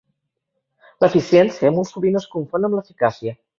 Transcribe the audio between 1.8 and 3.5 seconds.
sovint és confon amb l'eficàcia.